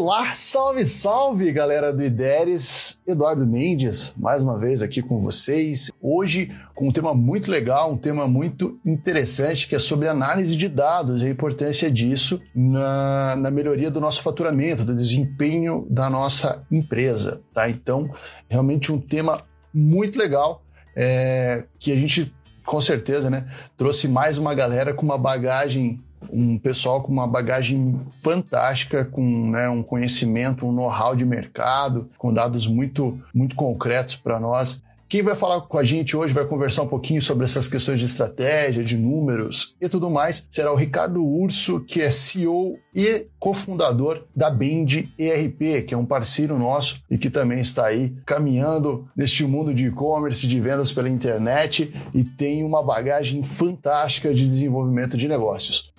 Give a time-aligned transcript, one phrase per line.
[0.00, 3.02] Olá, salve, salve, galera do IDERES.
[3.04, 5.90] Eduardo Mendes, mais uma vez aqui com vocês.
[6.00, 10.68] Hoje com um tema muito legal, um tema muito interessante, que é sobre análise de
[10.68, 16.64] dados e a importância disso na, na melhoria do nosso faturamento, do desempenho da nossa
[16.70, 17.68] empresa, tá?
[17.68, 18.08] Então,
[18.48, 19.42] realmente um tema
[19.74, 20.62] muito legal,
[20.94, 22.32] é, que a gente,
[22.64, 28.00] com certeza, né, trouxe mais uma galera com uma bagagem um pessoal com uma bagagem
[28.22, 34.38] fantástica, com né, um conhecimento, um know-how de mercado, com dados muito, muito concretos para
[34.38, 34.82] nós.
[35.08, 38.04] Quem vai falar com a gente hoje, vai conversar um pouquinho sobre essas questões de
[38.04, 44.24] estratégia, de números e tudo mais, será o Ricardo Urso, que é CEO e cofundador
[44.36, 49.44] da Bend ERP, que é um parceiro nosso e que também está aí caminhando neste
[49.44, 55.26] mundo de e-commerce, de vendas pela internet e tem uma bagagem fantástica de desenvolvimento de
[55.26, 55.90] negócios.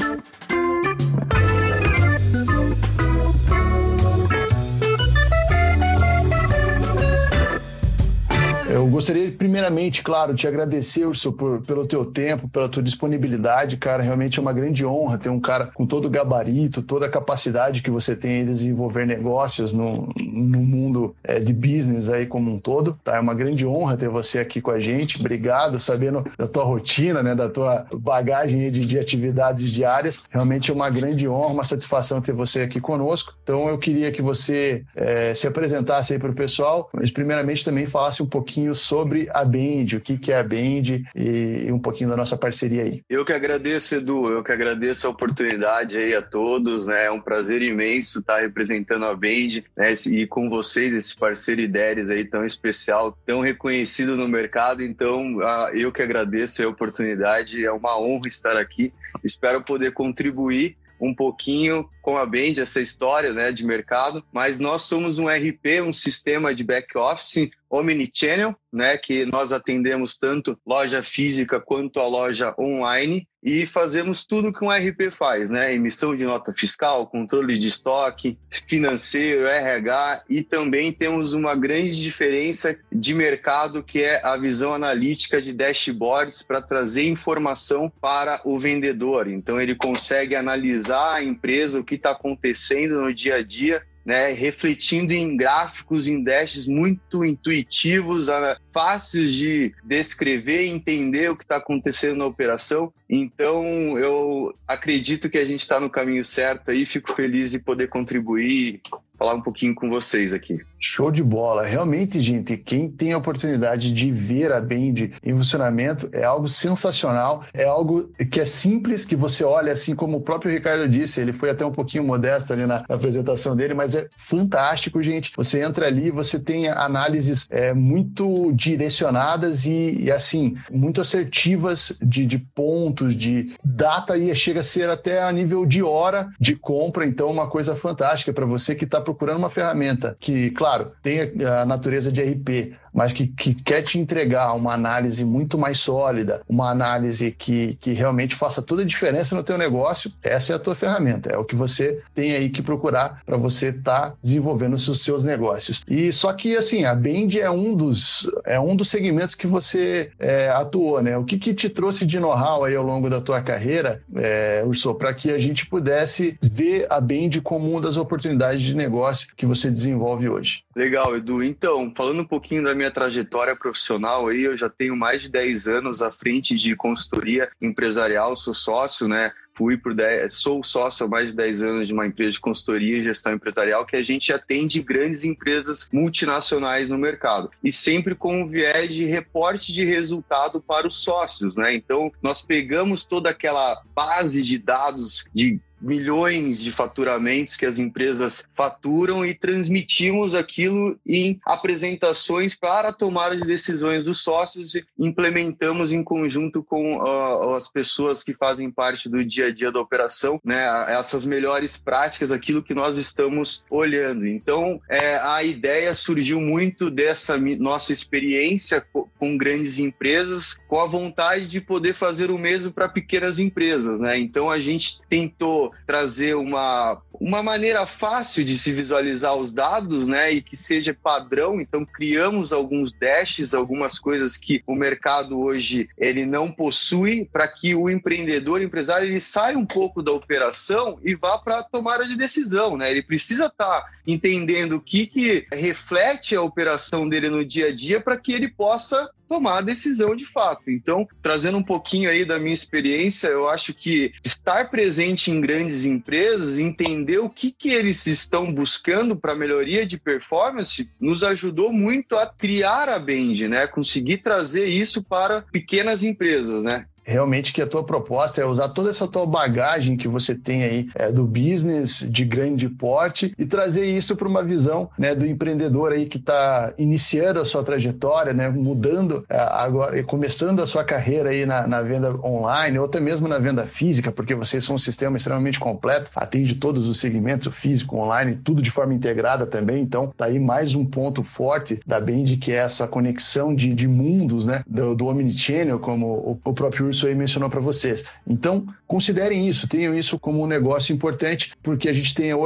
[8.80, 14.02] Eu gostaria, primeiramente, claro, te agradecer, Urso, por, pelo teu tempo, pela tua disponibilidade, cara.
[14.02, 17.82] Realmente é uma grande honra ter um cara com todo o gabarito, toda a capacidade
[17.82, 22.58] que você tem de desenvolver negócios no, no mundo é, de business aí como um
[22.58, 23.18] todo, tá?
[23.18, 25.20] É uma grande honra ter você aqui com a gente.
[25.20, 30.24] Obrigado, sabendo da tua rotina, né, da tua bagagem de, de atividades diárias.
[30.30, 33.34] Realmente é uma grande honra, uma satisfação ter você aqui conosco.
[33.44, 37.86] Então eu queria que você é, se apresentasse aí para o pessoal, mas primeiramente também
[37.86, 41.80] falasse um pouquinho pouquinho sobre a Bend, o que, que é a Bend e, um
[41.80, 43.02] pouquinho da nossa parceria aí.
[43.10, 47.06] Eu que agradeço, Edu, eu que agradeço a oportunidade aí a todos, né?
[47.06, 49.94] É um prazer imenso estar representando a Bend né?
[50.08, 54.84] e com vocês, esse parceiro Ideres aí tão especial, tão reconhecido no mercado.
[54.84, 55.40] Então,
[55.74, 58.94] eu que agradeço a oportunidade, é uma honra estar aqui.
[59.24, 64.84] Espero poder contribuir um pouquinho com a Bend, essa história né, de mercado, mas nós
[64.84, 71.60] somos um RP, um sistema de back-office omnichannel, né, que nós atendemos tanto loja física
[71.60, 75.74] quanto a loja online e fazemos tudo que um RP faz, né?
[75.74, 82.78] Emissão de nota fiscal, controle de estoque, financeiro, RH e também temos uma grande diferença
[82.92, 89.30] de mercado que é a visão analítica de dashboards para trazer informação para o vendedor.
[89.30, 95.14] Então ele consegue analisar a empresa, que está acontecendo no dia a dia né, refletindo
[95.14, 98.28] em gráficos, em dashes muito intuitivos,
[98.72, 102.92] fáceis de descrever e entender o que está acontecendo na operação.
[103.08, 107.88] Então, eu acredito que a gente está no caminho certo aí, fico feliz de poder
[107.88, 108.82] contribuir
[109.16, 110.60] falar um pouquinho com vocês aqui.
[110.80, 111.66] Show de bola.
[111.66, 117.44] Realmente, gente, quem tem a oportunidade de ver a Bend em funcionamento é algo sensacional,
[117.54, 121.34] é algo que é simples, que você olha assim, como o próprio Ricardo disse, ele
[121.34, 125.32] foi até um pouquinho modesto ali na, apresentação dele, mas é fantástico, gente.
[125.36, 132.26] Você entra ali, você tem análises é, muito direcionadas e, e, assim, muito assertivas de,
[132.26, 137.06] de pontos, de data e chega a ser até a nível de hora de compra,
[137.06, 140.69] então uma coisa fantástica para você que está procurando uma ferramenta que, claro,
[141.02, 145.80] tem a natureza de RP, mas que, que quer te entregar uma análise muito mais
[145.80, 150.56] sólida, uma análise que, que realmente faça toda a diferença no teu negócio, essa é
[150.56, 154.14] a tua ferramenta, é o que você tem aí que procurar para você estar tá
[154.22, 155.84] desenvolvendo os seus negócios.
[155.88, 160.12] E só que, assim, a Bend é um dos, é um dos segmentos que você
[160.20, 161.18] é, atuou, né?
[161.18, 164.94] O que, que te trouxe de know-how aí ao longo da tua carreira, é, Urso,
[164.96, 169.46] para que a gente pudesse ver a Bend como uma das oportunidades de negócio que
[169.46, 170.64] você desenvolve hoje?
[170.76, 171.44] Legal, Edu.
[171.44, 175.68] Então, falando um pouquinho da minha trajetória profissional aí, eu já tenho mais de 10
[175.68, 179.32] anos à frente de consultoria empresarial, sou sócio, né?
[179.54, 182.98] Fui por 10, sou sócio há mais de 10 anos de uma empresa de consultoria
[182.98, 188.42] e gestão empresarial que a gente atende grandes empresas multinacionais no mercado e sempre com
[188.42, 191.76] um viés de reporte de resultado para os sócios, né?
[191.76, 198.46] Então, nós pegamos toda aquela base de dados de milhões de faturamentos que as empresas
[198.54, 205.94] faturam e transmitimos aquilo em apresentações para a tomada de decisões dos sócios e implementamos
[205.94, 210.40] em conjunto com uh, as pessoas que fazem parte do dia a dia da operação,
[210.44, 214.28] né, essas melhores práticas, aquilo que nós estamos olhando.
[214.28, 218.86] Então, é, a ideia surgiu muito dessa nossa experiência
[219.18, 224.20] com grandes empresas, com a vontade de poder fazer o mesmo para pequenas empresas, né?
[224.20, 230.32] Então, a gente tentou trazer uma, uma maneira fácil de se visualizar os dados, né,
[230.32, 231.60] e que seja padrão.
[231.60, 237.76] Então criamos alguns dashes, algumas coisas que o mercado hoje ele não possui, para que
[237.76, 242.06] o empreendedor, o empresário, ele saia um pouco da operação e vá para a tomada
[242.06, 242.90] de decisão, né?
[242.90, 247.76] Ele precisa estar tá entendendo o que, que reflete a operação dele no dia a
[247.76, 250.72] dia para que ele possa tomar a decisão de fato.
[250.72, 255.86] Então, trazendo um pouquinho aí da minha experiência, eu acho que estar presente em grandes
[255.86, 262.18] empresas, entender o que, que eles estão buscando para melhoria de performance, nos ajudou muito
[262.18, 263.68] a criar a Bend, né?
[263.68, 266.88] Conseguir trazer isso para pequenas empresas, né?
[267.10, 270.90] Realmente que a tua proposta é usar toda essa tua bagagem que você tem aí
[270.94, 275.92] é, do business de grande porte e trazer isso para uma visão né, do empreendedor
[275.92, 280.84] aí que está iniciando a sua trajetória, né, mudando é, agora e começando a sua
[280.84, 284.76] carreira aí na, na, venda online ou até mesmo na venda física, porque vocês são
[284.76, 289.48] um sistema extremamente completo, atende todos os segmentos, o físico, online, tudo de forma integrada
[289.48, 289.82] também.
[289.82, 293.88] Então, tá aí mais um ponto forte da Bend, que é essa conexão de, de
[293.88, 298.06] mundos, né, do, do Omnichannel, como o, o próprio Urso aí mencionou para vocês.
[298.28, 302.40] Então, considerem isso, tenham isso como um negócio importante, porque a gente tem uh,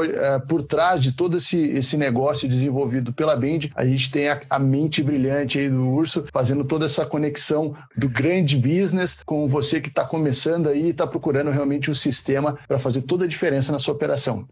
[0.46, 4.60] por trás de todo esse, esse negócio desenvolvido pela Bend, a gente tem a, a
[4.60, 9.88] mente brilhante aí do Urso, fazendo toda essa conexão do grande business com você que
[9.88, 13.80] está começando aí e está procurando realmente um sistema para fazer toda a diferença na
[13.80, 14.46] sua operação.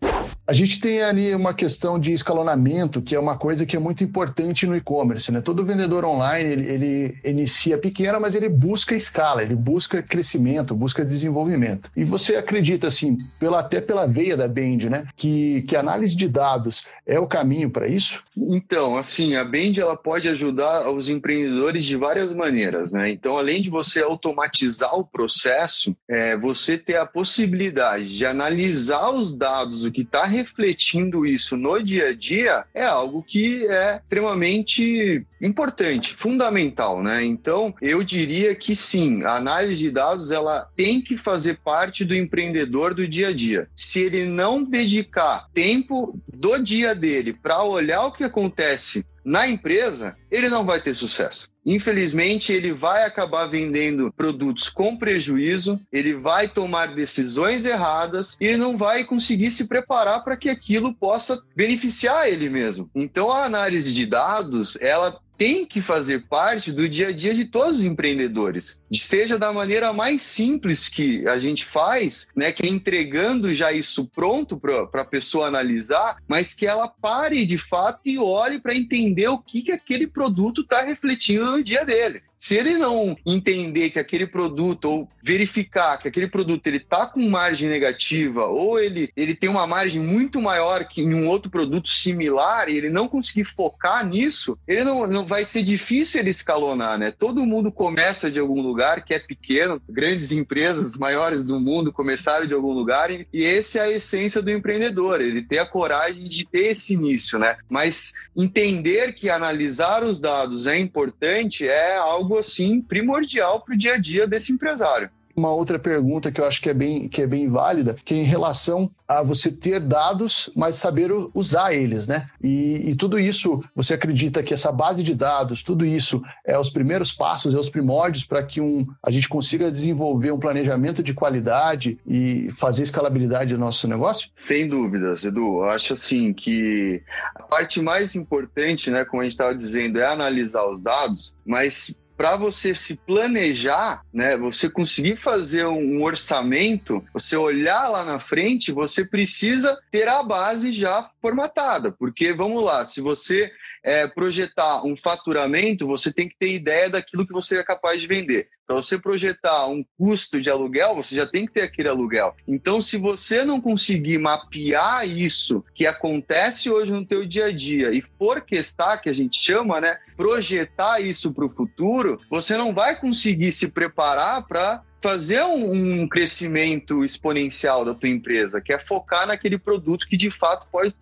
[0.48, 4.04] A gente tem ali uma questão de escalonamento, que é uma coisa que é muito
[4.04, 5.32] importante no e-commerce.
[5.32, 5.40] Né?
[5.40, 11.06] Todo vendedor online ele, ele inicia pequeno, mas ele busca escala, ele busca crescimento, busca
[11.06, 11.81] desenvolvimento.
[11.96, 16.28] E você acredita, assim, pela, até pela veia da Bend, né, que, que análise de
[16.28, 18.24] dados é o caminho para isso?
[18.50, 22.92] Então, assim, a Bend ela pode ajudar os empreendedores de várias maneiras.
[22.92, 23.12] Né?
[23.12, 29.34] Então, além de você automatizar o processo, é, você ter a possibilidade de analisar os
[29.34, 35.26] dados, o que está refletindo isso no dia a dia é algo que é extremamente
[35.42, 37.24] importante, fundamental, né?
[37.24, 42.16] Então, eu diria que sim, a análise de dados ela tem que fazer parte do
[42.16, 43.68] empreendedor do dia a dia.
[43.76, 50.16] Se ele não dedicar tempo do dia dele para olhar o que acontece na empresa,
[50.32, 51.48] ele não vai ter sucesso.
[51.64, 58.58] Infelizmente, ele vai acabar vendendo produtos com prejuízo, ele vai tomar decisões erradas e ele
[58.58, 62.90] não vai conseguir se preparar para que aquilo possa beneficiar ele mesmo.
[62.96, 67.46] Então, a análise de dados, ela tem que fazer parte do dia a dia de
[67.46, 72.70] todos os empreendedores, seja da maneira mais simples que a gente faz, né, que é
[72.70, 78.20] entregando já isso pronto para a pessoa analisar, mas que ela pare de fato e
[78.20, 82.22] olhe para entender o que, que aquele produto está refletindo no dia dele.
[82.42, 87.22] Se ele não entender que aquele produto ou verificar que aquele produto ele está com
[87.30, 91.88] margem negativa ou ele, ele tem uma margem muito maior que em um outro produto
[91.88, 96.98] similar e ele não conseguir focar nisso, ele não, não vai ser difícil ele escalonar,
[96.98, 97.12] né?
[97.12, 102.48] Todo mundo começa de algum lugar que é pequeno, grandes empresas maiores do mundo começaram
[102.48, 106.24] de algum lugar e, e esse é a essência do empreendedor, ele ter a coragem
[106.24, 107.58] de ter esse início, né?
[107.70, 113.78] Mas entender que analisar os dados é importante é algo algo assim primordial para o
[113.78, 115.10] dia a dia desse empresário.
[115.36, 118.18] Uma outra pergunta que eu acho que é bem, que é bem válida, que é
[118.18, 122.28] em relação a você ter dados, mas saber usar eles, né?
[122.42, 126.70] E, e, tudo isso, você acredita que essa base de dados, tudo isso é os
[126.70, 131.14] primeiros passos, é os primórdios para que um, a gente consiga desenvolver um planejamento de
[131.14, 134.30] qualidade e fazer escalabilidade do nosso negócio?
[134.36, 135.60] Sem dúvidas, Edu.
[135.60, 137.02] Eu acho assim que
[137.36, 141.98] a parte mais importante, né, como a gente estava dizendo, é analisar os dados, mas
[142.22, 148.72] para você se planejar, né, você conseguir fazer um orçamento, você olhar lá na frente,
[148.72, 153.52] você precisa ter a base já formatada, porque vamos lá, se você
[153.84, 158.08] é, projetar um faturamento, você tem que ter ideia daquilo que você é capaz de
[158.08, 158.50] vender.
[158.72, 162.34] Para você projetar um custo de aluguel, você já tem que ter aquele aluguel.
[162.48, 167.92] Então, se você não conseguir mapear isso que acontece hoje no teu dia a dia
[167.92, 172.98] e forecastar, que a gente chama, né, projetar isso para o futuro, você não vai
[172.98, 179.28] conseguir se preparar para fazer um, um, crescimento exponencial da tua empresa, que é focar
[179.28, 180.96] naquele produto que de fato pode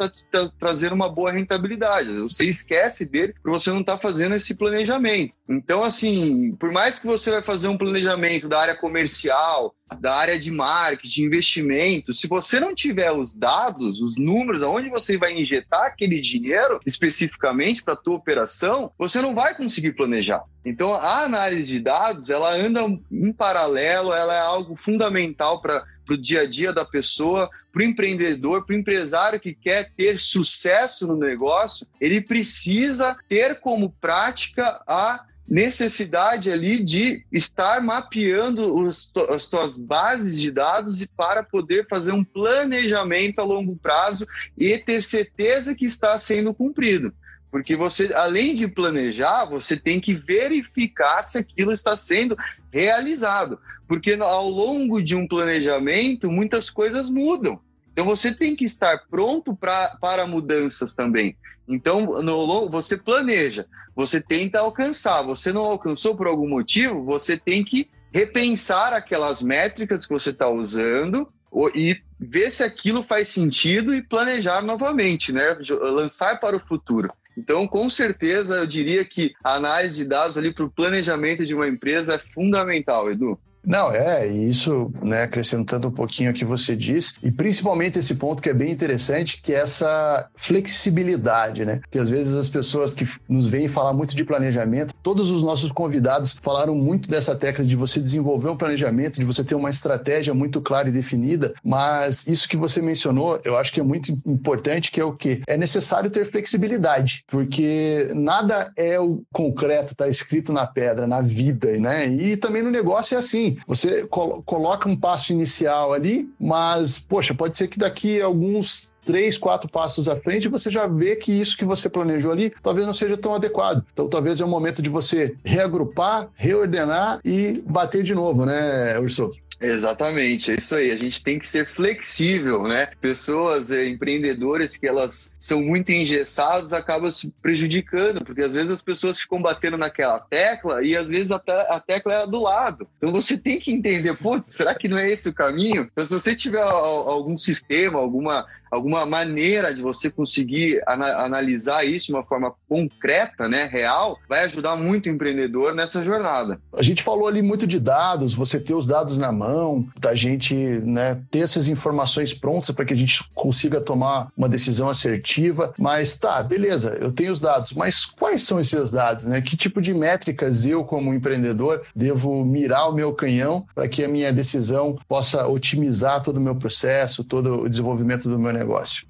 [0.57, 2.09] trazer uma boa rentabilidade.
[2.19, 5.33] Você esquece dele porque você não está fazendo esse planejamento.
[5.47, 10.39] Então, assim, por mais que você vai fazer um planejamento da área comercial, da área
[10.39, 15.85] de marketing, investimento, se você não tiver os dados, os números, aonde você vai injetar
[15.85, 20.43] aquele dinheiro especificamente para a tua operação, você não vai conseguir planejar.
[20.63, 22.81] Então, a análise de dados, ela anda
[23.11, 27.85] em paralelo, ela é algo fundamental para o dia a dia da pessoa, para o
[27.85, 34.81] empreendedor, para o empresário que quer ter sucesso no negócio, ele precisa ter como prática
[34.87, 41.87] a necessidade ali de estar mapeando os, as tuas bases de dados e para poder
[41.89, 47.11] fazer um planejamento a longo prazo e ter certeza que está sendo cumprido.
[47.49, 52.37] Porque você, além de planejar, você tem que verificar se aquilo está sendo
[52.71, 53.59] realizado.
[53.87, 57.59] Porque ao longo de um planejamento, muitas coisas mudam.
[57.91, 61.35] Então você tem que estar pronto pra, para mudanças também.
[61.69, 65.21] Então, no, você planeja, você tenta alcançar.
[65.21, 70.49] Você não alcançou por algum motivo, você tem que repensar aquelas métricas que você está
[70.49, 71.31] usando
[71.75, 75.57] e ver se aquilo faz sentido e planejar novamente, né?
[75.69, 77.11] Lançar para o futuro.
[77.37, 81.53] Então, com certeza, eu diria que a análise de dados ali para o planejamento de
[81.53, 83.39] uma empresa é fundamental, Edu.
[83.69, 88.41] Não, é, isso, né, acrescentando um pouquinho o que você disse, e principalmente esse ponto
[88.41, 91.79] que é bem interessante, que é essa flexibilidade, né?
[91.91, 95.71] Que às vezes as pessoas que nos veem falar muito de planejamento, todos os nossos
[95.71, 100.33] convidados falaram muito dessa técnica de você desenvolver um planejamento, de você ter uma estratégia
[100.33, 104.91] muito clara e definida, mas isso que você mencionou, eu acho que é muito importante,
[104.91, 105.43] que é o quê?
[105.45, 111.77] É necessário ter flexibilidade, porque nada é o concreto, tá escrito na pedra, na vida,
[111.77, 112.07] né?
[112.07, 117.33] E também no negócio é assim, você col coloca um passo inicial ali, mas, poxa,
[117.33, 121.31] pode ser que daqui a alguns três, quatro passos à frente, você já vê que
[121.31, 123.85] isso que você planejou ali talvez não seja tão adequado.
[123.93, 129.31] Então, talvez é o momento de você reagrupar, reordenar e bater de novo, né, Urso?
[129.61, 130.89] Exatamente, é isso aí.
[130.89, 132.87] A gente tem que ser flexível, né?
[133.01, 138.81] Pessoas, é, empreendedores que elas são muito engessados acabam se prejudicando, porque às vezes as
[138.81, 142.87] pessoas ficam batendo naquela tecla e às vezes a, te a tecla é do lado.
[142.97, 145.89] Então você tem que entender, putz, será que não é esse o caminho?
[145.91, 152.07] Então se você tiver algum sistema, alguma alguma maneira de você conseguir ana analisar isso
[152.07, 156.59] de uma forma concreta, né, real, vai ajudar muito o empreendedor nessa jornada.
[156.73, 160.55] A gente falou ali muito de dados, você ter os dados na mão, da gente
[160.55, 165.73] né, ter essas informações prontas para que a gente consiga tomar uma decisão assertiva.
[165.77, 169.25] Mas tá, beleza, eu tenho os dados, mas quais são esses dados?
[169.25, 169.41] Né?
[169.41, 174.07] Que tipo de métricas eu, como empreendedor, devo mirar o meu canhão para que a
[174.07, 178.58] minha decisão possa otimizar todo o meu processo, todo o desenvolvimento do meu negócio?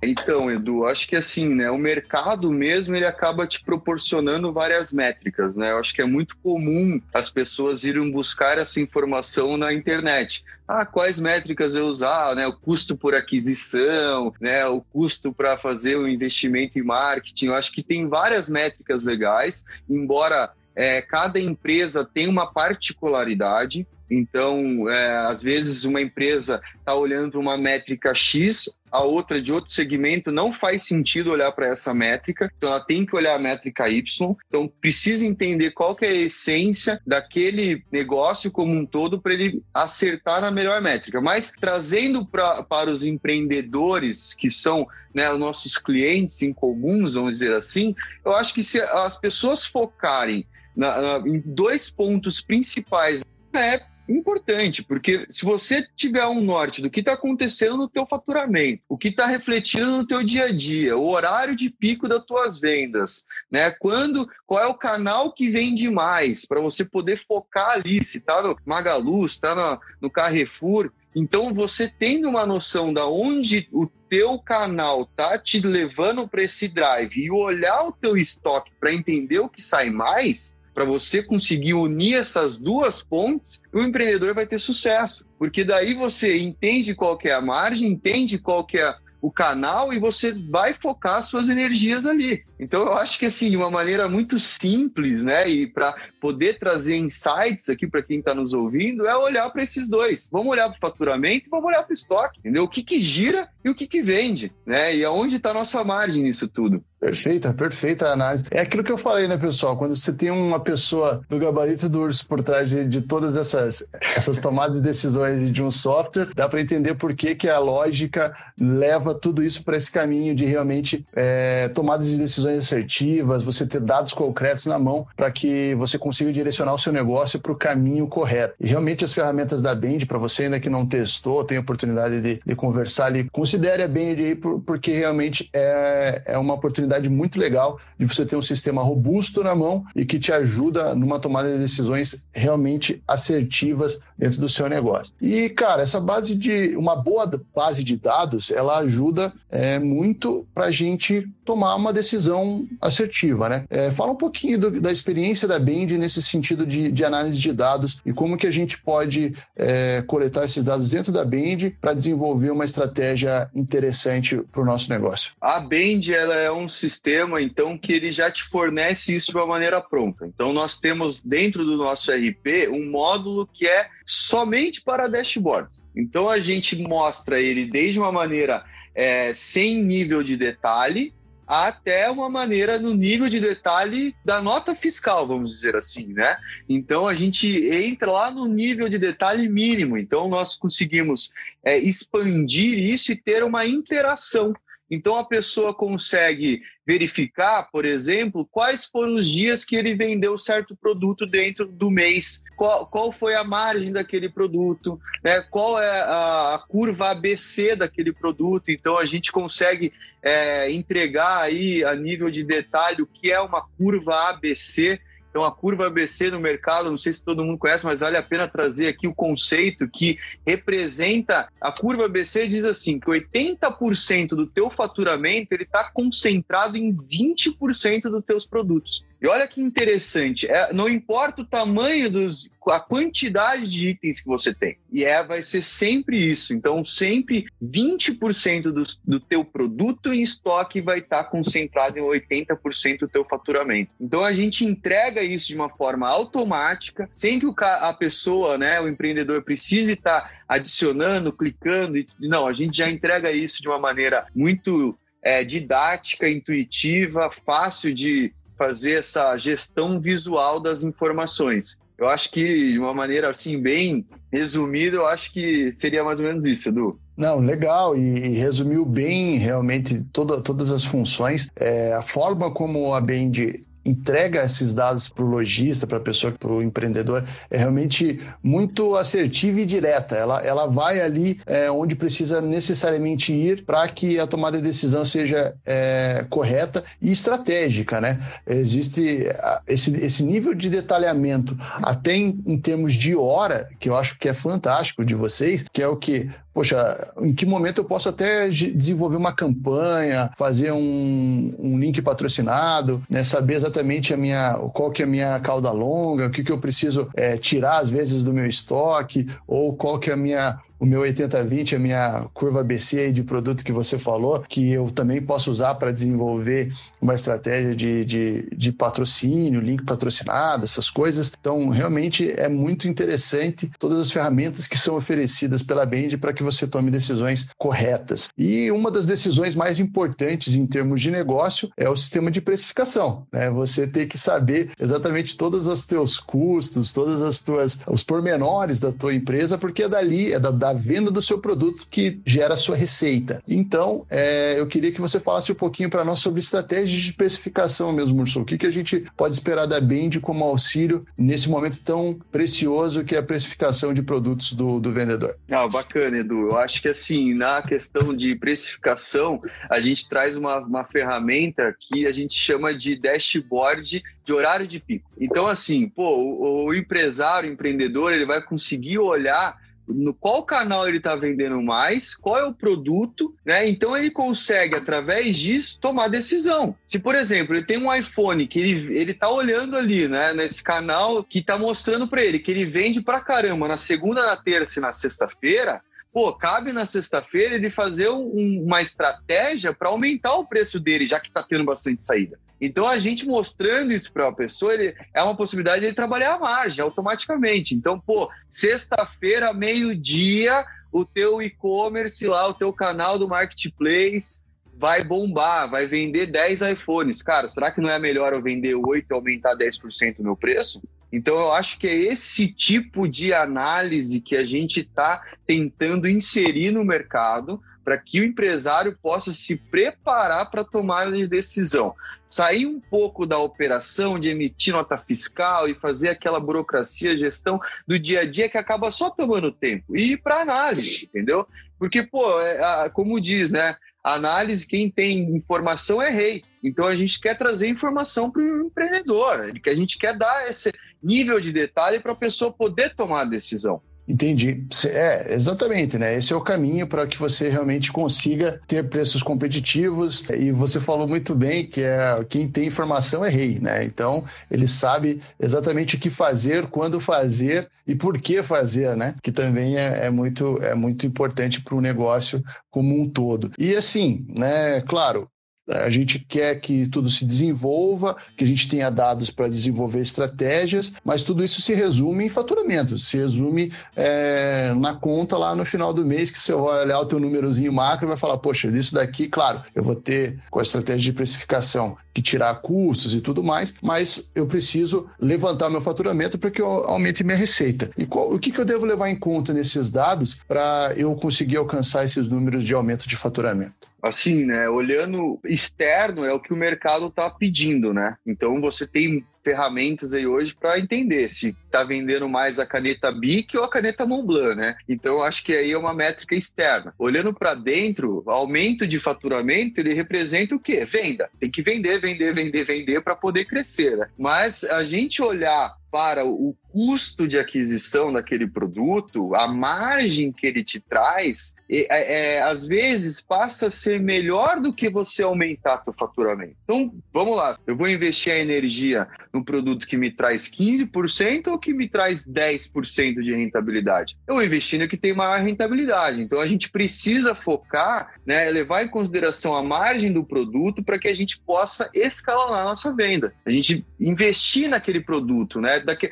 [0.02, 5.56] Então, Edu, acho que assim, né, o mercado mesmo ele acaba te proporcionando várias métricas,
[5.56, 5.72] né?
[5.72, 10.44] Eu acho que é muito comum as pessoas irem buscar essa informação na internet.
[10.68, 12.46] Ah, quais métricas eu usar, né?
[12.46, 14.66] O custo por aquisição, né?
[14.68, 17.48] O custo para fazer o investimento em marketing.
[17.48, 23.88] Eu acho que tem várias métricas legais, embora é, cada empresa tenha uma particularidade.
[24.10, 29.72] Então, é, às vezes, uma empresa está olhando uma métrica X, a outra de outro
[29.72, 33.88] segmento não faz sentido olhar para essa métrica, então ela tem que olhar a métrica
[33.88, 34.36] Y.
[34.48, 39.62] Então, precisa entender qual que é a essência daquele negócio como um todo para ele
[39.74, 41.22] acertar na melhor métrica.
[41.22, 47.34] Mas trazendo pra, para os empreendedores que são né, os nossos clientes em comuns, vamos
[47.34, 53.22] dizer assim, eu acho que se as pessoas focarem na, na, em dois pontos principais
[53.54, 58.82] é importante, porque se você tiver um norte do que está acontecendo no teu faturamento,
[58.90, 62.60] o que está refletindo no teu dia a dia, o horário de pico das tuas
[62.60, 63.72] vendas, né?
[63.72, 68.42] Quando, qual é o canal que vende mais para você poder focar ali, se está
[68.42, 73.88] no Magalu, se está no, no Carrefour, então, você tendo uma noção da onde o
[73.88, 79.40] teu canal tá te levando para esse drive e olhar o teu estoque para entender
[79.40, 84.60] o que sai mais, para você conseguir unir essas duas pontes, o empreendedor vai ter
[84.60, 85.26] sucesso.
[85.38, 90.34] Porque daí você entende qual é a margem, entende qual é o canal e você
[90.34, 92.44] vai focar suas energias ali.
[92.60, 96.98] Então eu acho que assim, de uma maneira muito simples, né, e para poder trazer
[96.98, 100.30] insights aqui para quem está nos ouvindo, é olhar para esses dois.
[100.32, 102.64] Vamos olhar para o faturamento vamos olhar para o estoque, entendeu?
[102.64, 104.96] O que que gira e o que que vende, né?
[104.96, 106.84] E aonde está nossa margem nisso tudo.
[107.00, 108.44] Perfeita, perfeita análise.
[108.52, 109.78] É aquilo que eu falei, né, pessoal?
[109.78, 113.90] Quando você tem uma pessoa do gabarito do urso por trás de, de todas essas,
[114.16, 118.36] essas tomadas de decisões de um software, dá para entender por que, que a lógica
[118.60, 123.80] leva tudo isso para esse caminho de realmente é, tomadas de decisões assertivas, você ter
[123.80, 128.08] dados concretos na mão para que você consiga direcionar o seu negócio para o caminho
[128.08, 128.56] correto.
[128.60, 132.42] E realmente as ferramentas da Bend, para você ainda que não testou, tem oportunidade de,
[132.46, 137.80] de conversar ali, considere a Bend aí porque realmente é, é uma oportunidade muito legal
[138.00, 141.60] de você ter um sistema robusto na mão e que te ajuda numa tomada de
[141.60, 145.14] decisões realmente assertivas dentro do seu negócio.
[145.22, 150.66] E, cara, essa base de uma boa base de dados, ela ajuda é, muito para
[150.66, 153.66] a gente tomar uma decisão assertiva, né?
[153.72, 157.52] É, fala um pouquinho do, da experiência da Bend nesse sentido de, de, análise de
[157.52, 161.96] dados e como que a gente pode é, coletar esses dados dentro da Bend para
[161.96, 165.32] desenvolver uma estratégia interessante para o nosso negócio.
[165.42, 169.48] A Bend ela é um sistema, então, que ele já te fornece isso de uma
[169.48, 170.28] maneira pronta.
[170.28, 175.84] Então, nós temos dentro do nosso RP um módulo que é somente para dashboards.
[175.96, 178.64] Então a gente mostra ele desde uma maneira
[178.94, 181.14] é, sem nível de detalhe
[181.50, 186.38] até uma maneira no nível de detalhe da nota fiscal, vamos dizer assim, né?
[186.70, 189.98] Então a gente entra lá no nível de detalhe mínimo.
[189.98, 191.32] Então nós conseguimos
[191.64, 194.54] é, expandir isso e ter uma interação
[194.90, 200.76] então a pessoa consegue verificar, por exemplo, quais foram os dias que ele vendeu certo
[200.76, 205.40] produto dentro do mês, qual, qual foi a margem daquele produto, né?
[205.52, 208.72] qual é a, a, curva ABC daquele produto.
[208.72, 209.94] Então a gente consegue
[210.24, 215.52] é, entregar aí a nível de detalhe o que é uma curva ABC então, a
[215.52, 218.88] curva ABC no mercado, não sei se todo mundo conhece, mas vale a pena trazer
[218.88, 225.54] aqui o conceito que representa a curva ABC diz assim que 80% do teu faturamento
[225.54, 229.06] ele está concentrado em 20% dos teus produtos.
[229.22, 234.28] E olha que interessante, é, não importa o tamanho dos, a quantidade de itens que
[234.28, 234.78] você tem.
[234.92, 236.54] E é, vai ser sempre isso.
[236.54, 243.08] Então, sempre 20% do, do teu produto em estoque vai estar concentrado em 80% do
[243.08, 243.92] teu faturamento.
[244.00, 248.80] Então, a gente entrega isso de uma forma automática, sem que o, a pessoa, né,
[248.80, 251.98] o empreendedor precise estar adicionando, clicando.
[251.98, 257.94] E, não, a gente já entrega isso de uma maneira muito é, didática, intuitiva, fácil
[257.94, 261.78] de fazer essa gestão visual das informações.
[261.98, 266.28] Eu acho que, de uma maneira assim, bem resumida, eu acho que seria mais ou
[266.28, 267.00] menos isso, Edu.
[267.18, 271.50] Não, legal, e, resumiu bem realmente toda, todas as funções.
[271.58, 276.34] É, a forma como a Bend entrega esses dados para o lojista, para a pessoa,
[276.38, 280.16] para o empreendedor, é realmente muito assertiva e direta.
[280.16, 285.06] Ela, ela vai ali é, onde precisa necessariamente ir para que a tomada de decisão
[285.06, 288.20] seja é, correta e estratégica, né?
[288.46, 289.28] Existe
[289.68, 294.30] esse, esse nível de detalhamento, até em, em termos de hora, que eu acho que
[294.30, 298.50] é fantástico de vocês, que é o que poxa, em que momento eu posso até
[298.50, 305.02] desenvolver uma campanha, fazer um, um link patrocinado, né, saber exatamente a minha, qual que
[305.02, 308.34] é a minha cauda longa, o que, que eu preciso é, tirar às vezes do
[308.34, 313.12] meu estoque, ou qual que é a minha o meu 80-20, a minha curva BC
[313.12, 318.06] de produto que você falou, que eu também posso usar para desenvolver uma estratégia de,
[318.06, 321.32] de, de, patrocínio, link patrocinado, essas coisas.
[321.40, 326.44] Então, realmente é muito interessante todas as ferramentas que são oferecidas pela Bend para que
[326.44, 328.30] você tome decisões corretas.
[328.38, 333.28] E uma das decisões mais importantes em termos de negócio é o sistema de precificação.
[333.32, 333.50] Né?
[333.50, 338.92] Você tem que saber exatamente todos os teus custos, todas as tuas os pormenores da
[338.92, 342.54] tua empresa, porque é dali, é da, da da venda do seu produto que gera
[342.54, 343.42] a sua receita.
[343.48, 347.92] Então, é, eu queria que você falasse um pouquinho para nós sobre estratégias de precificação
[347.92, 348.42] mesmo, Urso.
[348.42, 353.04] O que, que a gente pode esperar da Bend como auxílio nesse momento tão precioso
[353.04, 355.36] que é a precificação de produtos do, do vendedor?
[355.50, 356.50] Ah, bacana, Edu.
[356.50, 362.06] Eu acho que assim, na questão de precificação, a gente traz uma, uma ferramenta que
[362.06, 365.10] a gente chama de dashboard de horário de pico.
[365.20, 369.58] Então, assim, pô, o, o empresário, o empreendedor, ele vai conseguir olhar
[369.90, 373.68] no qual canal ele está vendendo mais, qual é o produto, né?
[373.68, 376.76] Então ele consegue, através disso, tomar decisão.
[376.86, 380.64] Se, por exemplo, ele tem um iPhone que ele, ele tá olhando ali, né, nesse
[380.64, 384.80] canal que está mostrando para ele que ele vende pra caramba na segunda, na terça
[384.80, 390.46] e na sexta-feira, pô, cabe na sexta-feira ele fazer um, uma estratégia para aumentar o
[390.46, 392.40] preço dele, já que está tendo bastante saída.
[392.62, 396.34] Então, a gente mostrando isso para a pessoa, ele, é uma possibilidade de ele trabalhar
[396.34, 397.74] a margem automaticamente.
[397.74, 404.40] Então, pô, sexta-feira, meio-dia, o teu e-commerce lá, o teu canal do marketplace
[404.76, 407.22] vai bombar, vai vender 10 iPhones.
[407.22, 410.82] Cara, será que não é melhor eu vender 8 e aumentar 10% o meu preço?
[411.12, 416.72] Então, eu acho que é esse tipo de análise que a gente está tentando inserir
[416.72, 421.96] no mercado para que o empresário possa se preparar para tomar de decisão.
[422.24, 427.98] Sair um pouco da operação de emitir nota fiscal e fazer aquela burocracia, gestão do
[427.98, 429.98] dia a dia que acaba só tomando tempo.
[429.98, 431.48] E ir para análise, entendeu?
[431.80, 433.76] Porque, pô, é, como diz, né?
[434.04, 436.44] A análise, quem tem informação é rei.
[436.64, 440.72] Então a gente quer trazer informação para o empreendedor, que a gente quer dar esse
[441.02, 443.82] nível de detalhe para a pessoa poder tomar a decisão.
[444.10, 444.66] Entendi.
[444.88, 446.18] É, exatamente, né?
[446.18, 450.24] Esse é o caminho para que você realmente consiga ter preços competitivos.
[450.32, 453.86] E você falou muito bem que é quem tem informação é rei, né?
[453.86, 459.14] Então, ele sabe exatamente o que fazer, quando fazer e por que fazer, né?
[459.22, 463.52] Que também é, é muito, é muito importante para o negócio como um todo.
[463.60, 464.82] E assim, né?
[464.82, 465.30] Claro,
[465.70, 470.94] a gente quer que tudo se desenvolva, que a gente tenha dados para desenvolver estratégias,
[471.04, 475.94] mas tudo isso se resume em faturamento, se resume é, na conta lá no final
[475.94, 478.96] do mês, que você vai olhar o teu númerozinho macro e vai falar, poxa, disso
[478.96, 483.44] daqui, claro, eu vou ter com a estratégia de precificação que tirar custos e tudo
[483.44, 487.90] mais, mas eu preciso levantar meu faturamento para que eu aumente minha receita.
[487.98, 491.58] E qual, o que, que eu devo levar em conta nesses dados para eu conseguir
[491.58, 493.89] alcançar esses números de aumento de faturamento?
[494.02, 494.70] Assim, né?
[494.70, 498.16] Olhando externo é o que o mercado está pedindo, né?
[498.26, 503.58] Então você tem ferramentas aí hoje para entender se está vendendo mais a caneta Bic
[503.58, 504.76] ou a caneta Montblanc, né?
[504.88, 506.94] Então acho que aí é uma métrica externa.
[506.98, 510.86] Olhando para dentro, aumento de faturamento ele representa o quê?
[510.86, 511.30] Venda.
[511.40, 513.98] Tem que vender, vender, vender, vender para poder crescer.
[513.98, 514.08] Né?
[514.18, 520.64] Mas a gente olhar para o custo de aquisição daquele produto, a margem que ele
[520.64, 525.94] te traz, é, é, às vezes passa a ser melhor do que você aumentar seu
[525.94, 526.56] faturamento.
[526.64, 531.60] Então, vamos lá, eu vou investir a energia no produto que me traz 15% ou
[531.60, 534.18] que me traz 10% de rentabilidade?
[534.28, 536.22] Eu vou investir no que tem maior rentabilidade.
[536.22, 541.08] Então, a gente precisa focar, né, levar em consideração a margem do produto para que
[541.08, 543.34] a gente possa escalonar a nossa venda.
[543.46, 545.80] A gente investir naquele produto, né?
[545.80, 546.10] Daqui,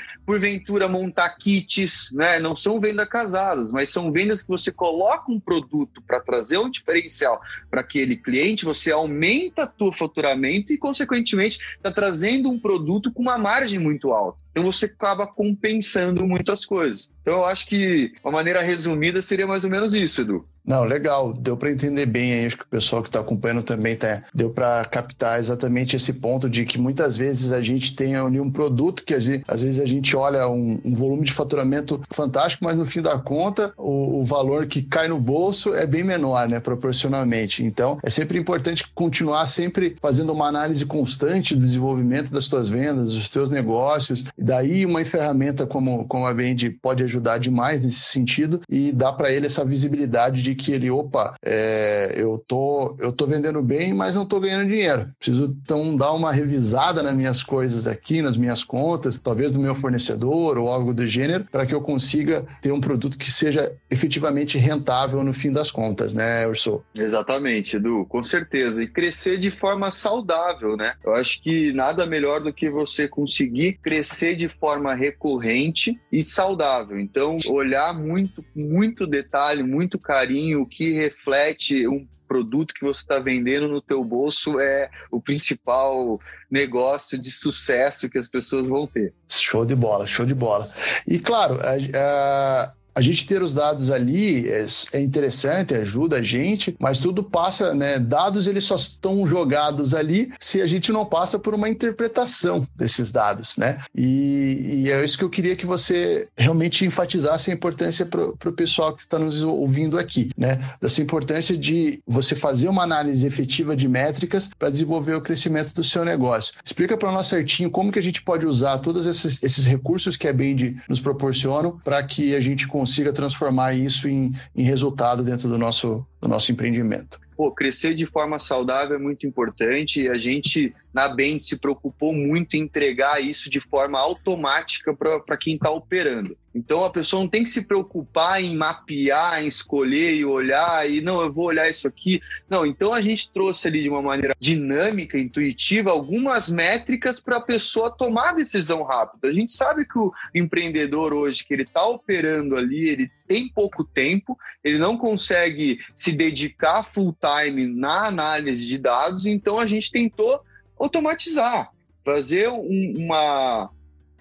[0.58, 2.40] porventura montar kits, né?
[2.40, 6.70] Não são vendas casadas, mas são vendas que você coloca um produto para trazer um
[6.70, 7.40] diferencial
[7.70, 13.38] para aquele cliente, você aumenta o faturamento e, consequentemente, está trazendo um produto com uma
[13.38, 14.40] margem muito alta.
[14.58, 17.12] Então você acaba compensando muitas coisas.
[17.22, 20.48] Então eu acho que uma maneira resumida seria mais ou menos isso, Edu.
[20.68, 21.32] Não, legal.
[21.32, 22.46] Deu para entender bem aí.
[22.46, 26.50] Acho que o pessoal que está acompanhando também tá, deu para captar exatamente esse ponto
[26.50, 29.86] de que muitas vezes a gente tem ali um produto que gente, às vezes a
[29.86, 34.26] gente olha um, um, volume de faturamento fantástico, mas no fim da conta o, o,
[34.26, 37.64] valor que cai no bolso é bem menor, né, proporcionalmente.
[37.64, 43.14] Então é sempre importante continuar sempre fazendo uma análise constante do desenvolvimento das suas vendas,
[43.14, 44.26] dos seus negócios.
[44.48, 49.30] Daí uma ferramenta como, como a Vende pode ajudar demais nesse sentido e dá para
[49.30, 54.16] ele essa visibilidade de que ele, opa, é, eu, tô, eu tô vendendo bem, mas
[54.16, 55.10] não tô ganhando dinheiro.
[55.20, 59.76] Preciso então dar uma revisada nas minhas coisas aqui, nas minhas contas, talvez do meu
[59.76, 64.58] fornecedor ou algo do gênero, para que eu consiga ter um produto que seja efetivamente
[64.58, 66.82] rentável no fim das contas, né, Urso?
[66.96, 68.82] Exatamente, Edu, com certeza.
[68.82, 70.94] E crescer de forma saudável, né?
[71.04, 77.00] Eu acho que nada melhor do que você conseguir crescer de forma recorrente e saudável.
[77.00, 83.20] Então, olhar muito, muito detalhe, muito carinho o que reflete um produto que você está
[83.20, 86.20] vendendo no teu bolso é o principal
[86.52, 89.14] negócio de sucesso que as pessoas vão ter.
[89.30, 90.70] Show de bola, show de bola.
[91.08, 91.58] E claro,
[91.96, 97.74] a, gente ter os dados ali é, é, interessante, ajuda a gente, mas tudo passa,
[97.74, 98.00] né?
[98.00, 103.12] Dados eles só estão jogados ali se a gente não passa por uma interpretação desses
[103.12, 103.80] dados, né?
[103.96, 108.54] E, e é isso que eu queria que você realmente enfatizasse a importância para o
[108.54, 110.60] pessoal que está nos ouvindo aqui, né?
[110.82, 115.84] Dessa importância de você fazer uma análise efetiva de métricas para desenvolver o crescimento do
[115.84, 116.54] seu negócio.
[116.64, 120.28] Explica para nós certinho como que a gente pode usar todos esses, esses recursos que
[120.28, 125.22] a Bend nos proporcionam para que a gente consiga consiga transformar isso em, em resultado
[125.22, 127.20] dentro do nosso, do nosso empreendimento.
[127.36, 132.14] Pô, crescer de forma saudável é muito importante e a gente, na Bem, se preocupou
[132.14, 136.36] muito em entregar isso de forma automática para quem está operando.
[136.58, 141.02] Então a pessoa não tem que se preocupar em mapear, em escolher e olhar e
[141.02, 142.20] não, eu vou olhar isso aqui.
[142.50, 147.42] Não, então a gente trouxe ali de uma maneira dinâmica, intuitiva, algumas métricas para a
[147.42, 149.28] pessoa tomar decisão rápida.
[149.28, 153.84] A gente sabe que o empreendedor hoje que ele está operando ali, ele tem pouco
[153.84, 159.92] tempo, ele não consegue se dedicar full time na análise de dados, então a gente
[159.92, 160.42] tentou
[160.80, 161.70] automatizar,
[162.04, 163.70] fazer um, uma,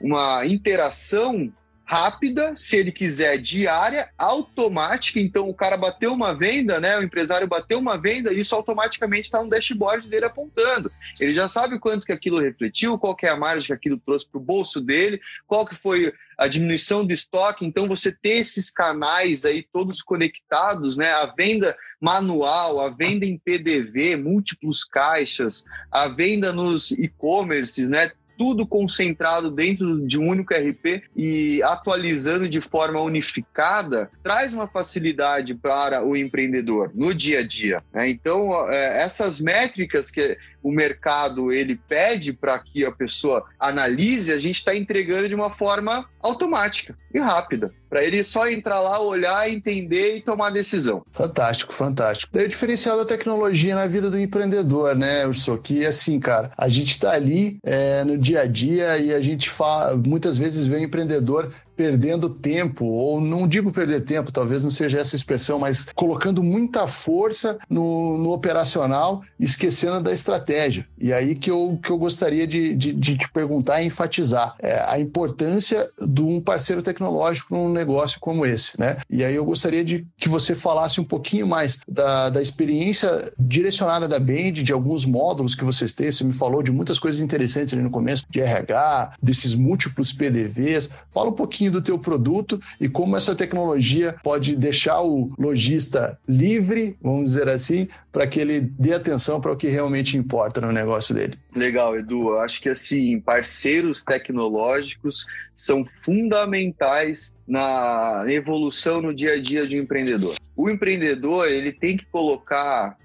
[0.01, 1.51] uma interação
[1.87, 5.21] rápida, se ele quiser diária, automática.
[5.21, 6.99] Então, o cara bateu uma venda, né?
[6.99, 10.91] O empresário bateu uma venda, isso automaticamente está no dashboard dele apontando.
[11.21, 14.29] Ele já sabe quanto que aquilo refletiu, qual que é a margem que aquilo trouxe
[14.29, 17.65] para o bolso dele, qual que foi a diminuição do estoque.
[17.65, 21.13] Então, você ter esses canais aí todos conectados, né?
[21.13, 28.11] A venda manual, a venda em PDV, múltiplos caixas, a venda nos e-commerces, né?
[28.37, 35.55] Tudo concentrado dentro de um único RP e atualizando de forma unificada, traz uma facilidade
[35.55, 37.83] para o empreendedor no dia a dia.
[37.93, 38.11] Né?
[38.11, 44.39] Então, é, essas métricas que o mercado ele pede para que a pessoa analise, a
[44.39, 47.73] gente está entregando de uma forma automática e rápida.
[47.89, 51.05] Para ele só entrar lá, olhar, entender e tomar decisão.
[51.13, 52.33] Fantástico, fantástico.
[52.35, 55.57] Daí o diferencial da tecnologia na vida do empreendedor, né, Urso?
[55.57, 59.49] Que assim, cara, a gente está ali é, no dia a dia e a gente
[59.49, 64.71] fala, muitas vezes vê o empreendedor perdendo tempo, ou não digo perder tempo, talvez não
[64.71, 70.87] seja essa expressão, mas colocando muita força no, no operacional, esquecendo da estratégia.
[70.99, 74.83] E aí que eu, que eu gostaria de, de, de te perguntar e enfatizar é,
[74.87, 78.97] a importância de um parceiro tecnológico num negócio como esse, né?
[79.11, 84.09] E aí eu gostaria de que você falasse um pouquinho mais da, da experiência direcionada
[84.09, 86.11] da Band, de alguns módulos que vocês têm.
[86.11, 90.91] Você me falou de muitas coisas interessantes ali no começo, de RH, desses múltiplos PDVs.
[91.13, 96.97] Fala um pouquinho do teu produto e como essa tecnologia pode deixar o lojista livre,
[97.01, 101.15] vamos dizer assim, para que ele dê atenção para o que realmente importa no negócio
[101.15, 101.35] dele.
[101.55, 102.31] Legal, Edu.
[102.31, 109.79] Eu acho que assim, parceiros tecnológicos são fundamentais na evolução no dia a dia de
[109.79, 110.35] um empreendedor.
[110.57, 112.97] O empreendedor ele tem que colocar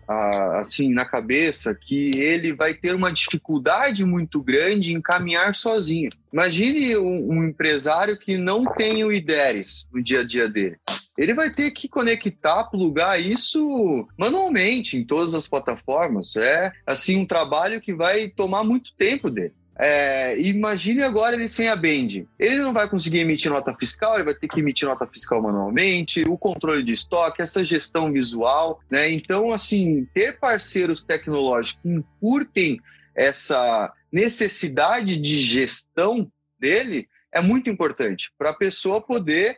[0.54, 6.10] assim na cabeça que ele vai ter uma dificuldade muito grande em caminhar sozinho.
[6.34, 10.78] Imagine um, empresário que não tem o IDERES no dia a dia dele
[11.18, 16.36] ele vai ter que conectar, plugar isso manualmente em todas as plataformas.
[16.36, 19.54] É assim um trabalho que vai tomar muito tempo dele.
[19.84, 22.28] É, imagine agora ele sem a Band.
[22.38, 26.22] Ele não vai conseguir emitir nota fiscal, ele vai ter que emitir nota fiscal manualmente,
[26.28, 29.10] o controle de estoque, essa gestão visual, né?
[29.10, 32.80] Então, assim, ter parceiros tecnológicos que encurtem
[33.16, 39.58] essa necessidade de gestão dele é muito importante para a pessoa poder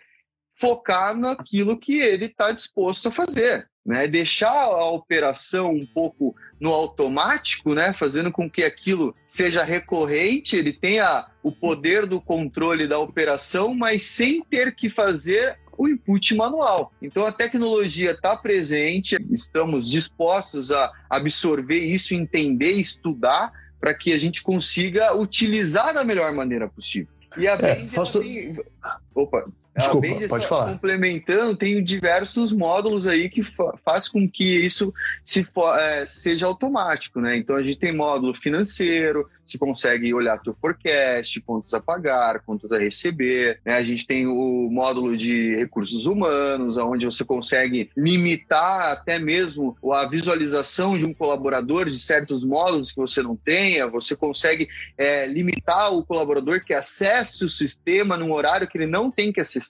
[0.56, 3.68] focar naquilo que ele está disposto a fazer.
[3.86, 10.56] Né, deixar a operação um pouco no automático, né, fazendo com que aquilo seja recorrente,
[10.56, 16.34] ele tenha o poder do controle da operação, mas sem ter que fazer o input
[16.34, 16.94] manual.
[17.02, 24.18] Então a tecnologia está presente, estamos dispostos a absorver isso, entender, estudar, para que a
[24.18, 27.12] gente consiga utilizar da melhor maneira possível.
[27.36, 28.22] E a é, faço...
[28.22, 28.54] tem...
[29.14, 30.72] Opa, Desculpa, pode falar.
[30.74, 35.48] Complementando, tem diversos módulos aí que fa faz com que isso se
[35.80, 37.36] é, seja automático, né?
[37.38, 42.72] Então a gente tem módulo financeiro, você consegue olhar teu forecast, contas a pagar, contas
[42.72, 43.60] a receber.
[43.66, 43.74] Né?
[43.74, 50.08] A gente tem o módulo de recursos humanos, onde você consegue limitar até mesmo a
[50.08, 53.88] visualização de um colaborador de certos módulos que você não tenha.
[53.88, 59.12] Você consegue é, limitar o colaborador que acesse o sistema num horário que ele não
[59.12, 59.63] tem que acessar.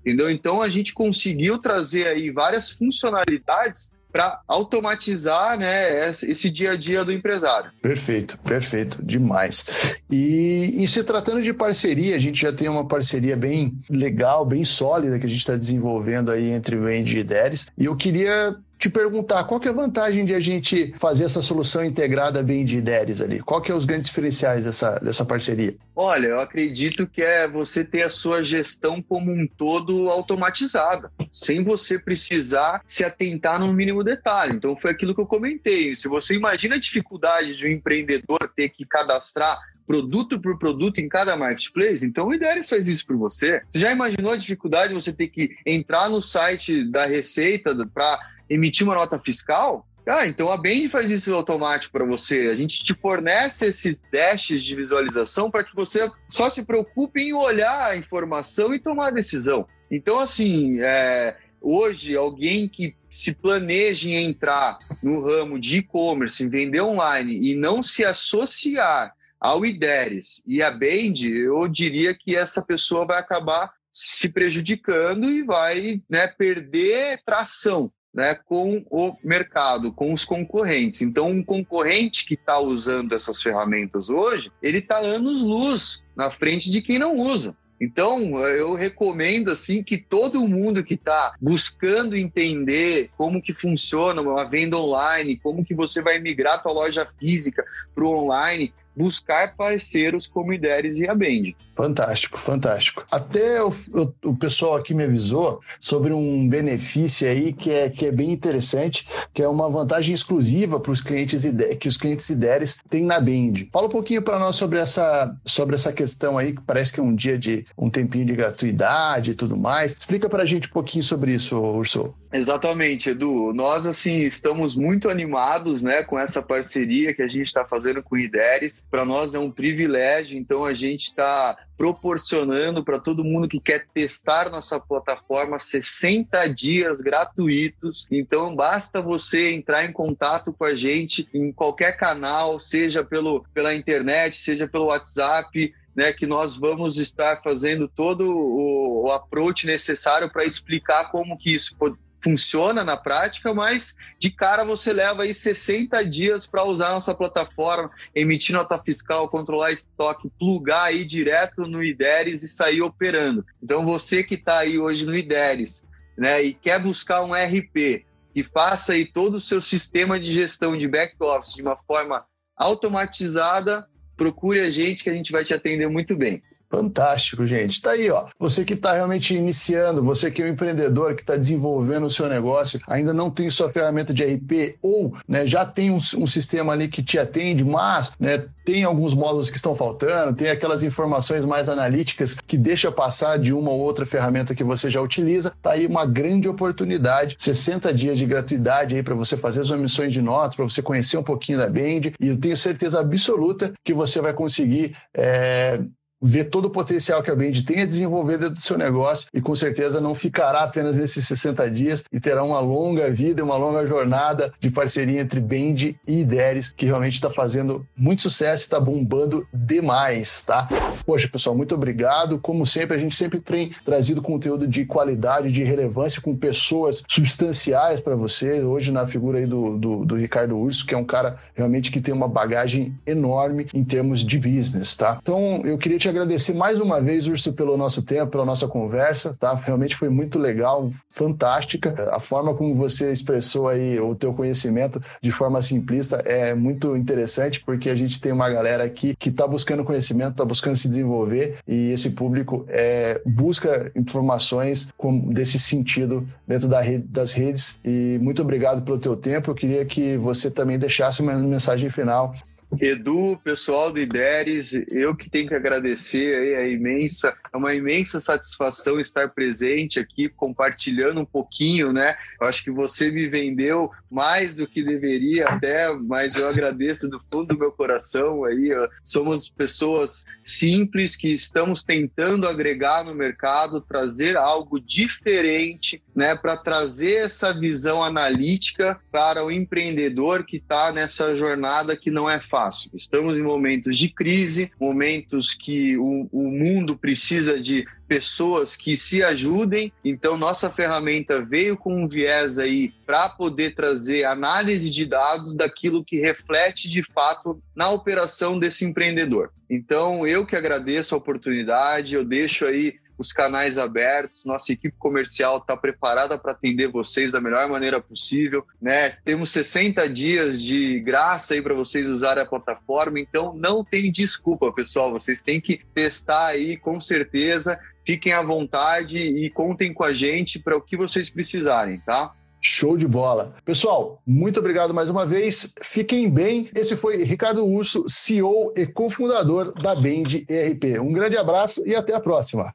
[0.00, 0.30] Entendeu?
[0.30, 7.02] Então a gente conseguiu trazer aí várias funcionalidades para automatizar né, esse dia a dia
[7.02, 7.70] do empresário.
[7.80, 9.64] Perfeito, perfeito, demais.
[10.10, 14.64] E, e se tratando de parceria, a gente já tem uma parceria bem legal, bem
[14.64, 17.68] sólida que a gente está desenvolvendo aí entre o Andy e Deres.
[17.78, 21.40] E eu queria te perguntar qual que é a vantagem de a gente fazer essa
[21.40, 23.38] solução integrada bem de ideias ali?
[23.38, 25.76] Qual que é os grandes diferenciais dessa, dessa parceria?
[25.94, 31.62] Olha, eu acredito que é você ter a sua gestão como um todo automatizada, sem
[31.62, 34.56] você precisar se atentar no mínimo detalhe.
[34.56, 35.94] Então foi aquilo que eu comentei.
[35.94, 41.08] Se você imagina a dificuldade de um empreendedor ter que cadastrar produto por produto em
[41.08, 43.62] cada marketplace, então o Ideris faz isso por você.
[43.68, 48.32] Você já imaginou a dificuldade de você ter que entrar no site da Receita para
[48.52, 52.48] emitir uma nota fiscal, Ah, então a Band faz isso automático para você.
[52.48, 57.32] A gente te fornece esse dashes de visualização para que você só se preocupe em
[57.32, 59.64] olhar a informação e tomar a decisão.
[59.88, 66.48] Então, assim, é, hoje alguém que se planeja em entrar no ramo de e-commerce, em
[66.48, 72.60] vender online e não se associar ao IDERES e à Band, eu diria que essa
[72.60, 80.12] pessoa vai acabar se prejudicando e vai né, perder tração né, com o mercado, com
[80.12, 81.02] os concorrentes.
[81.02, 86.82] Então, um concorrente que está usando essas ferramentas hoje, ele está anos-luz na frente de
[86.82, 87.56] quem não usa.
[87.80, 94.44] Então, eu recomendo assim que todo mundo que está buscando entender como que funciona uma
[94.44, 99.56] venda online, como que você vai migrar a tua loja física para o online, buscar
[99.56, 101.56] parceiros como Ideres e a Bend.
[101.74, 103.06] Fantástico, fantástico.
[103.10, 108.06] Até o, o, o, pessoal aqui me avisou sobre um benefício aí que é, que
[108.06, 111.42] é bem interessante, que é uma vantagem exclusiva para os clientes
[111.80, 113.70] que os clientes Ideres têm na Bend.
[113.72, 117.02] Fala um pouquinho para nós sobre essa, sobre essa questão aí, que parece que é
[117.02, 119.92] um dia de um tempinho de gratuidade e tudo mais.
[119.92, 122.14] Explica para a gente um pouquinho sobre isso, Urso.
[122.32, 123.52] Exatamente, Edu.
[123.52, 128.14] Nós, assim, estamos muito animados né, com essa parceria que a gente está fazendo com
[128.14, 128.81] o IDERES.
[128.90, 133.86] Para nós é um privilégio, então a gente está proporcionando para todo mundo que quer
[133.92, 138.06] testar nossa plataforma 60 dias gratuitos.
[138.10, 143.74] Então basta você entrar em contato com a gente em qualquer canal, seja pelo, pela
[143.74, 150.30] internet, seja pelo WhatsApp, né, que nós vamos estar fazendo todo o, o approach necessário
[150.30, 155.34] para explicar como que isso pode, funciona na prática, mas de cara você leva aí
[155.34, 161.82] 60 dias para usar nossa plataforma, emitir nota fiscal, controlar estoque, plugar aí direto no
[161.82, 163.44] IDERES e sair operando.
[163.62, 165.84] Então você que está aí hoje no IDERES
[166.16, 170.76] né, e quer buscar um RP que faça aí todo o seu sistema de gestão
[170.76, 172.24] de back-office de uma forma
[172.56, 176.42] automatizada, procure a gente que a gente vai te atender muito bem.
[176.72, 177.82] Fantástico, gente.
[177.82, 178.28] Tá aí, ó.
[178.38, 182.26] Você que está realmente iniciando, você que é um empreendedor que está desenvolvendo o seu
[182.30, 186.72] negócio, ainda não tem sua ferramenta de RP ou né, já tem um, um, sistema
[186.72, 191.44] ali que te atende, mas né, tem alguns módulos que estão faltando, tem aquelas informações
[191.44, 195.52] mais analíticas que deixa passar de uma ou outra ferramenta que você já utiliza.
[195.60, 200.10] Tá aí uma grande oportunidade, 60 dias de gratuidade aí para você fazer as emissões
[200.10, 203.92] de notas, para você conhecer um pouquinho da Band e eu tenho certeza absoluta que
[203.92, 205.78] você vai conseguir é,
[206.22, 209.40] ver todo o potencial que a Bend tem a desenvolver dentro do seu negócio e
[209.40, 213.86] com certeza não ficará apenas nesses 60 dias e terá uma longa vida, uma longa
[213.86, 218.78] jornada de parceria entre Bend e Ideres, que realmente está fazendo muito sucesso e está
[218.78, 220.68] bombando demais, tá?
[221.04, 222.38] Poxa, pessoal, muito obrigado.
[222.38, 228.00] Como sempre, a gente sempre tem trazido conteúdo de qualidade, de relevância com pessoas substanciais
[228.00, 228.62] para você.
[228.62, 232.00] Hoje, na figura aí do, do, do Ricardo Urso, que é um cara realmente que
[232.00, 235.18] tem uma bagagem enorme em termos de business, tá?
[235.20, 239.36] Então, eu queria te agradecer mais uma vez, Urso, pelo nosso tempo, pela nossa conversa,
[239.38, 239.54] tá?
[239.54, 241.94] Realmente foi muito legal, fantástica.
[242.10, 247.62] A forma como você expressou aí o teu conhecimento de forma simplista é muito interessante,
[247.64, 251.56] porque a gente tem uma galera aqui que está buscando conhecimento, está buscando se desenvolver
[251.66, 257.78] e esse público é, busca informações com, desse sentido dentro da rede, das redes.
[257.84, 259.50] E muito obrigado pelo teu tempo.
[259.50, 262.34] Eu queria que você também deixasse uma mensagem final
[262.80, 268.18] Edu, pessoal do IDERES, eu que tenho que agradecer aí a imensa, é uma imensa
[268.18, 272.16] satisfação estar presente aqui, compartilhando um pouquinho, né?
[272.40, 277.20] Eu acho que você me vendeu mais do que deveria até, mas eu agradeço do
[277.30, 278.70] fundo do meu coração aí.
[279.02, 286.34] Somos pessoas simples que estamos tentando agregar no mercado, trazer algo diferente, né?
[286.34, 292.40] Para trazer essa visão analítica para o empreendedor que está nessa jornada que não é
[292.40, 292.90] fácil fácil.
[292.94, 299.22] Estamos em momentos de crise, momentos que o, o mundo precisa de pessoas que se
[299.22, 299.92] ajudem.
[300.04, 306.04] Então, nossa ferramenta veio com um viés aí para poder trazer análise de dados daquilo
[306.04, 309.50] que reflete de fato na operação desse empreendedor.
[309.68, 315.58] Então, eu que agradeço a oportunidade, eu deixo aí os canais abertos, nossa equipe comercial
[315.58, 319.10] está preparada para atender vocês da melhor maneira possível, né?
[319.24, 324.72] Temos 60 dias de graça aí para vocês usarem a plataforma, então não tem desculpa,
[324.72, 327.78] pessoal, vocês têm que testar aí com certeza.
[328.04, 332.34] Fiquem à vontade e contem com a gente para o que vocês precisarem, tá?
[332.60, 333.54] Show de bola.
[333.64, 335.72] Pessoal, muito obrigado mais uma vez.
[335.82, 336.68] Fiquem bem.
[336.74, 341.00] Esse foi Ricardo Urso, CEO e cofundador da Bend ERP.
[341.00, 342.72] Um grande abraço e até a próxima.